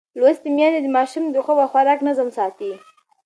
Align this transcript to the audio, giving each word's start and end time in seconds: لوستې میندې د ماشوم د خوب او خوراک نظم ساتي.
لوستې 0.19 0.49
میندې 0.55 0.79
د 0.83 0.87
ماشوم 0.95 1.25
د 1.29 1.35
خوب 1.45 1.57
او 1.63 1.69
خوراک 1.71 1.99
نظم 2.07 2.29
ساتي. 2.37 2.71